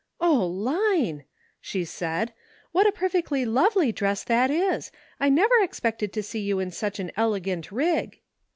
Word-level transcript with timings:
"O, 0.29 0.47
Line!" 0.47 1.25
she 1.59 1.85
said, 1.85 2.33
"what 2.71 2.87
a 2.87 2.91
perfectly 2.91 3.45
lovely 3.45 3.91
dress 3.91 4.23
that 4.23 4.49
is! 4.49 4.91
I 5.19 5.29
never 5.29 5.53
expected 5.61 6.11
to 6.13 6.23
see 6.23 6.39
you 6.41 6.59
in 6.59 6.71
such 6.71 6.97
an 6.99 7.11
elegant 7.15 7.71
rig." 7.71 8.19